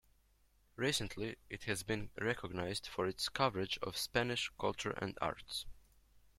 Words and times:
Recently, 0.77 1.35
it 1.47 1.65
has 1.65 1.83
been 1.83 2.09
recognized 2.19 2.87
for 2.87 3.05
its 3.05 3.29
coverage 3.29 3.77
of 3.83 3.95
Spanish 3.95 4.49
culture 4.59 4.93
and 4.99 5.15
arts. 5.21 5.67